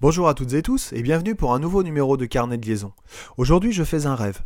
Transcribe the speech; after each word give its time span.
Bonjour 0.00 0.28
à 0.28 0.34
toutes 0.34 0.54
et 0.54 0.62
tous 0.62 0.94
et 0.94 1.02
bienvenue 1.02 1.34
pour 1.34 1.52
un 1.52 1.58
nouveau 1.58 1.82
numéro 1.82 2.16
de 2.16 2.24
Carnet 2.24 2.56
de 2.56 2.64
liaison. 2.64 2.94
Aujourd'hui 3.36 3.70
je 3.70 3.84
fais 3.84 4.06
un 4.06 4.14
rêve. 4.14 4.38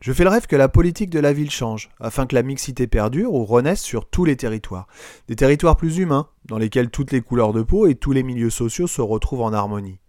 Je 0.00 0.12
fais 0.12 0.24
le 0.24 0.30
rêve 0.30 0.48
que 0.48 0.56
la 0.56 0.68
politique 0.68 1.10
de 1.10 1.20
la 1.20 1.32
ville 1.32 1.52
change, 1.52 1.90
afin 2.00 2.26
que 2.26 2.34
la 2.34 2.42
mixité 2.42 2.88
perdure 2.88 3.32
ou 3.32 3.44
renaisse 3.44 3.80
sur 3.80 4.10
tous 4.10 4.24
les 4.24 4.34
territoires. 4.34 4.88
Des 5.28 5.36
territoires 5.36 5.76
plus 5.76 5.98
humains, 5.98 6.26
dans 6.46 6.58
lesquels 6.58 6.90
toutes 6.90 7.12
les 7.12 7.20
couleurs 7.20 7.52
de 7.52 7.62
peau 7.62 7.86
et 7.86 7.94
tous 7.94 8.10
les 8.10 8.24
milieux 8.24 8.50
sociaux 8.50 8.88
se 8.88 9.00
retrouvent 9.00 9.42
en 9.42 9.52
harmonie. 9.52 10.00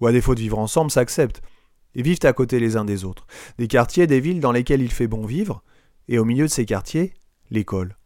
Ou 0.00 0.06
à 0.06 0.12
défaut 0.12 0.36
de 0.36 0.40
vivre 0.40 0.60
ensemble, 0.60 0.92
s'acceptent, 0.92 1.42
et 1.96 2.02
vivent 2.02 2.20
à 2.22 2.32
côté 2.32 2.60
les 2.60 2.76
uns 2.76 2.84
des 2.84 3.04
autres. 3.04 3.26
Des 3.58 3.66
quartiers, 3.66 4.06
des 4.06 4.20
villes 4.20 4.38
dans 4.38 4.52
lesquels 4.52 4.82
il 4.82 4.92
fait 4.92 5.08
bon 5.08 5.26
vivre, 5.26 5.64
et 6.06 6.20
au 6.20 6.24
milieu 6.24 6.44
de 6.44 6.52
ces 6.52 6.64
quartiers, 6.64 7.12
l'école. 7.50 7.97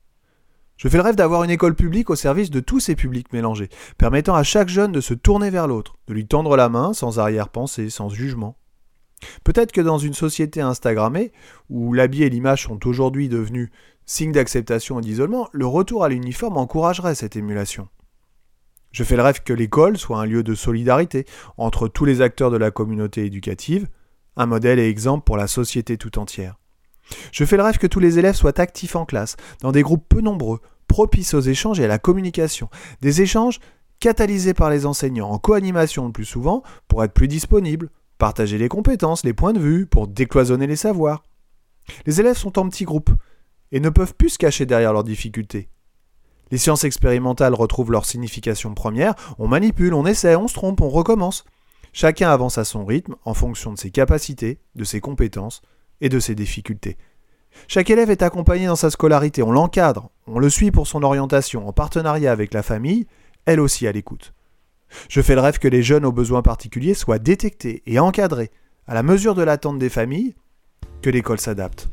Je 0.83 0.89
fais 0.89 0.97
le 0.97 1.05
rêve 1.05 1.15
d'avoir 1.15 1.45
une 1.45 1.51
école 1.51 1.77
publique 1.77 2.11
au 2.11 2.17
service 2.17 2.51
de 2.51 2.59
tous 2.59 2.81
ces 2.81 2.97
publics 2.97 3.33
mélangés, 3.33 3.69
permettant 3.99 4.35
à 4.35 4.43
chaque 4.43 4.69
jeune 4.69 4.91
de 4.91 5.01
se 5.01 5.15
tourner 5.15 5.49
vers 5.49 5.69
l'autre, 5.69 5.95
de 6.09 6.13
lui 6.13 6.27
tendre 6.27 6.57
la 6.57 6.69
main 6.69 6.93
sans 6.93 7.21
arrière-pensée, 7.21 7.89
sans 7.89 8.09
jugement. 8.09 8.57
Peut-être 9.45 9.71
que 9.71 9.81
dans 9.81 9.99
une 9.99 10.13
société 10.13 10.61
Instagrammée, 10.61 11.31
où 11.71 11.93
l'habit 11.93 12.25
et 12.25 12.31
l'image 12.31 12.65
sont 12.65 12.85
aujourd'hui 12.85 13.29
devenus 13.29 13.71
signes 14.07 14.33
d'acceptation 14.33 14.99
et 14.99 15.03
d'isolement, 15.03 15.49
le 15.53 15.67
retour 15.67 16.03
à 16.03 16.09
l'uniforme 16.09 16.57
encouragerait 16.57 17.15
cette 17.15 17.37
émulation. 17.37 17.89
Je 18.91 19.05
fais 19.05 19.15
le 19.15 19.23
rêve 19.23 19.45
que 19.45 19.53
l'école 19.53 19.99
soit 19.99 20.19
un 20.19 20.27
lieu 20.27 20.43
de 20.43 20.57
solidarité 20.57 21.27
entre 21.59 21.87
tous 21.87 22.07
les 22.07 22.23
acteurs 22.23 22.51
de 22.51 22.57
la 22.57 22.73
communauté 22.73 23.25
éducative, 23.25 23.87
un 24.37 24.47
modèle 24.47 24.81
et 24.81 24.89
exemple 24.89 25.23
pour 25.23 25.37
la 25.37 25.47
société 25.47 25.97
tout 25.97 26.19
entière. 26.19 26.57
Je 27.33 27.45
fais 27.45 27.57
le 27.57 27.63
rêve 27.63 27.79
que 27.79 27.87
tous 27.87 28.01
les 28.01 28.19
élèves 28.19 28.35
soient 28.35 28.61
actifs 28.61 28.97
en 28.97 29.05
classe, 29.05 29.37
dans 29.61 29.73
des 29.73 29.83
groupes 29.83 30.05
peu 30.09 30.21
nombreux, 30.21 30.61
propices 30.87 31.35
aux 31.35 31.41
échanges 31.41 31.81
et 31.81 31.85
à 31.85 31.89
la 31.89 31.99
communication. 31.99 32.69
Des 33.01 33.23
échanges 33.23 33.61
catalysés 34.01 34.55
par 34.55 34.71
les 34.71 34.85
enseignants, 34.85 35.31
en 35.31 35.39
co-animation 35.39 36.07
le 36.07 36.13
plus 36.13 36.25
souvent, 36.25 36.63
pour 36.89 37.05
être 37.05 37.13
plus 37.13 37.29
disponibles, 37.29 37.91
partager 38.19 38.59
les 38.59 38.69
compétences, 38.69 39.25
les 39.25 39.33
points 39.33 39.53
de 39.53 39.61
vue, 39.61 39.87
pour 39.87 40.09
décloisonner 40.09 40.67
les 40.67 40.77
savoirs. 40.77 41.23
Les 42.07 42.21
élèves 42.21 42.37
sont 42.37 42.59
en 42.59 42.69
petits 42.69 42.85
groupes 42.85 43.11
et 43.71 43.81
ne 43.81 43.91
peuvent 43.91 44.15
plus 44.15 44.31
se 44.31 44.39
cacher 44.39 44.67
derrière 44.67 44.93
leurs 44.93 45.05
difficultés. 45.05 45.69
Les 46.51 46.59
sciences 46.59 46.85
expérimentales 46.85 47.55
retrouvent 47.55 47.91
leur 47.91 48.05
signification 48.05 48.75
première, 48.75 49.15
on 49.39 49.49
manipule, 49.49 49.95
on 49.95 50.05
essaie, 50.05 50.37
on 50.37 50.49
se 50.49 50.55
trompe, 50.55 50.83
on 50.83 50.91
recommence. 50.91 51.45
Chacun 51.95 52.31
avance 52.31 52.59
à 52.59 52.65
son 52.65 52.85
rythme 52.85 53.17
en 53.25 53.35
fonction 53.35 53.73
de 53.73 53.79
ses 53.79 53.91
capacités, 53.91 54.61
de 54.75 54.85
ses 54.85 55.01
compétences, 55.01 55.63
et 56.03 56.11
de 56.11 56.21
ses 56.21 56.35
difficultés. 56.35 56.99
Chaque 57.69 57.89
élève 57.89 58.11
est 58.11 58.23
accompagné 58.23 58.67
dans 58.67 58.77
sa 58.77 58.91
scolarité, 58.91 59.43
on 59.43 59.53
l'encadre, 59.53 60.11
on 60.27 60.39
le 60.39 60.51
suit 60.51 60.71
pour 60.71 60.87
son 60.87 61.03
orientation, 61.03 61.67
en 61.67 61.73
partenariat 61.73 62.33
avec 62.33 62.53
la 62.53 62.63
famille, 62.63 63.07
elle 63.47 63.61
aussi 63.61 63.87
à 63.87 63.93
l'écoute. 63.93 64.35
Je 65.09 65.23
fais 65.23 65.35
le 65.35 65.41
rêve 65.41 65.59
que 65.59 65.69
les 65.69 65.83
jeunes 65.83 66.05
aux 66.05 66.13
besoins 66.13 66.43
particuliers 66.43 66.95
soient 66.95 67.19
détectés 67.19 67.83
et 67.87 67.99
encadrés, 67.99 68.51
à 68.87 68.95
la 68.95 69.03
mesure 69.03 69.35
de 69.35 69.43
l'attente 69.43 69.79
des 69.79 69.89
familles, 69.89 70.35
que 71.01 71.11
l'école 71.11 71.41
s'adapte. 71.41 71.89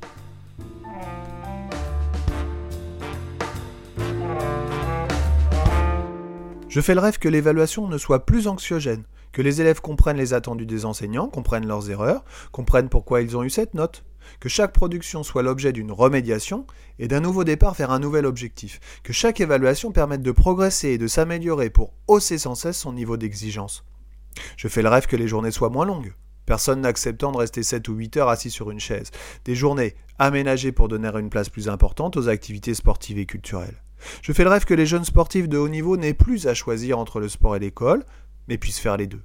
Je 6.68 6.82
fais 6.82 6.94
le 6.94 7.00
rêve 7.00 7.18
que 7.18 7.30
l'évaluation 7.30 7.88
ne 7.88 7.98
soit 7.98 8.26
plus 8.26 8.48
anxiogène, 8.48 9.04
que 9.32 9.42
les 9.42 9.62
élèves 9.62 9.82
comprennent 9.82 10.18
les 10.18 10.34
attendus 10.34 10.66
des 10.66 10.86
enseignants, 10.86 11.28
comprennent 11.28 11.68
leurs 11.68 11.90
erreurs, 11.90 12.24
comprennent 12.52 12.90
pourquoi 12.90 13.22
ils 13.22 13.38
ont 13.38 13.44
eu 13.44 13.50
cette 13.50 13.74
note, 13.74 14.04
que 14.40 14.50
chaque 14.50 14.74
production 14.74 15.24
soit 15.24 15.44
l'objet 15.44 15.74
d'une 15.74 15.92
remédiation 15.92 16.66
et 16.98 17.08
d'un 17.08 17.20
nouveau 17.20 17.44
départ 17.44 17.74
vers 17.74 17.92
un 17.92 18.00
nouvel 18.00 18.26
objectif, 18.26 18.80
que 19.04 19.14
chaque 19.14 19.42
évaluation 19.42 19.92
permette 19.92 20.22
de 20.22 20.32
progresser 20.32 20.90
et 20.90 20.98
de 20.98 21.08
s'améliorer 21.08 21.70
pour 21.70 21.94
hausser 22.08 22.38
sans 22.38 22.56
cesse 22.56 22.78
son 22.78 22.94
niveau 22.94 23.18
d'exigence. 23.18 23.84
Je 24.58 24.68
fais 24.68 24.82
le 24.82 24.90
rêve 24.90 25.08
que 25.08 25.16
les 25.16 25.28
journées 25.28 25.52
soient 25.52 25.70
moins 25.70 25.86
longues, 25.86 26.14
personne 26.46 26.82
n'acceptant 26.82 27.32
de 27.32 27.38
rester 27.38 27.64
7 27.64 27.88
ou 27.90 27.94
8 27.94 28.18
heures 28.18 28.30
assis 28.30 28.52
sur 28.52 28.72
une 28.72 28.80
chaise, 28.80 29.12
des 29.46 29.56
journées 29.56 29.96
aménagées 30.18 30.72
pour 30.72 30.88
donner 30.88 31.10
une 31.16 31.30
place 31.30 31.50
plus 31.50 31.70
importante 31.70 32.18
aux 32.18 32.28
activités 32.28 32.74
sportives 32.74 33.18
et 33.18 33.26
culturelles. 33.26 33.82
Je 34.22 34.32
fais 34.32 34.44
le 34.44 34.50
rêve 34.50 34.66
que 34.66 34.74
les 34.74 34.86
jeunes 34.86 35.06
sportifs 35.06 35.50
de 35.50 35.58
haut 35.58 35.70
niveau 35.70 35.98
n'aient 35.98 36.14
plus 36.14 36.48
à 36.48 36.54
choisir 36.54 37.00
entre 37.00 37.20
le 37.20 37.30
sport 37.30 37.56
et 37.56 37.60
l'école, 37.60 38.06
mais 38.50 38.58
puissent 38.58 38.80
faire 38.80 38.98
les 38.98 39.08
deux. 39.08 39.22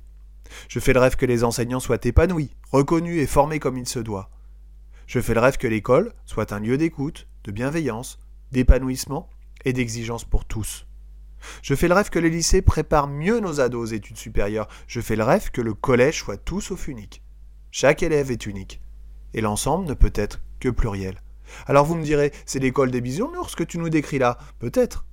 Je 0.68 0.78
fais 0.78 0.92
le 0.92 1.00
rêve 1.00 1.16
que 1.16 1.26
les 1.26 1.42
enseignants 1.42 1.80
soient 1.80 1.98
épanouis, 2.04 2.54
reconnus 2.70 3.20
et 3.20 3.26
formés 3.26 3.58
comme 3.58 3.78
il 3.78 3.88
se 3.88 3.98
doit. 3.98 4.30
Je 5.06 5.20
fais 5.20 5.34
le 5.34 5.40
rêve 5.40 5.56
que 5.56 5.66
l'école 5.66 6.12
soit 6.26 6.52
un 6.52 6.60
lieu 6.60 6.78
d'écoute, 6.78 7.26
de 7.44 7.50
bienveillance, 7.50 8.18
d'épanouissement 8.52 9.28
et 9.64 9.72
d'exigence 9.72 10.24
pour 10.24 10.44
tous. 10.44 10.86
Je 11.62 11.74
fais 11.74 11.88
le 11.88 11.94
rêve 11.94 12.10
que 12.10 12.18
les 12.18 12.30
lycées 12.30 12.62
préparent 12.62 13.08
mieux 13.08 13.40
nos 13.40 13.60
ados 13.60 13.90
aux 13.90 13.94
études 13.94 14.16
supérieures. 14.16 14.68
Je 14.86 15.00
fais 15.00 15.16
le 15.16 15.24
rêve 15.24 15.50
que 15.50 15.60
le 15.60 15.74
collège 15.74 16.20
soit 16.20 16.38
tout 16.38 16.60
sauf 16.60 16.88
unique. 16.88 17.22
Chaque 17.70 18.02
élève 18.02 18.30
est 18.30 18.46
unique. 18.46 18.80
Et 19.34 19.40
l'ensemble 19.40 19.86
ne 19.86 19.94
peut 19.94 20.12
être 20.14 20.40
que 20.60 20.68
pluriel. 20.68 21.20
Alors 21.66 21.84
vous 21.84 21.96
me 21.96 22.04
direz, 22.04 22.32
c'est 22.46 22.60
l'école 22.60 22.90
des 22.90 23.00
bisounours 23.00 23.54
que 23.54 23.64
tu 23.64 23.78
nous 23.78 23.90
décris 23.90 24.18
là 24.18 24.38
Peut-être. 24.58 25.04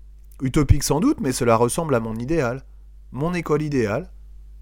Utopique 0.42 0.84
sans 0.84 1.00
doute, 1.00 1.20
mais 1.20 1.34
cela 1.34 1.56
ressemble 1.56 1.96
à 1.96 2.00
mon 2.00 2.16
idéal. 2.16 2.64
Mon 3.14 3.34
école 3.34 3.62
idéale, 3.62 4.10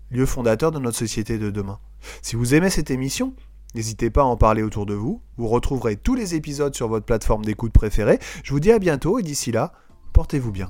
lieu 0.10 0.26
fondateur 0.26 0.72
de 0.72 0.80
notre 0.80 0.98
société 0.98 1.38
de 1.38 1.52
demain. 1.52 1.80
Si 2.24 2.36
vous 2.36 2.56
aimez 2.56 2.72
cette 2.72 2.90
émission, 2.90 3.36
n'hésitez 3.76 4.10
pas 4.10 4.22
à 4.22 4.26
en 4.26 4.38
parler 4.38 4.64
autour 4.64 4.88
de 4.88 4.96
vous. 4.96 5.22
Vous 5.38 5.48
retrouverez 5.48 5.98
tous 5.98 6.16
les 6.16 6.34
épisodes 6.34 6.74
sur 6.74 6.88
votre 6.88 7.06
plateforme 7.06 7.46
d'écoute 7.46 7.74
préférée. 7.74 8.18
Je 8.44 8.52
vous 8.52 8.60
dis 8.60 8.72
à 8.72 8.80
bientôt 8.80 9.20
et 9.20 9.24
d'ici 9.24 9.52
là, 9.52 9.74
portez-vous 10.14 10.52
bien. 10.52 10.68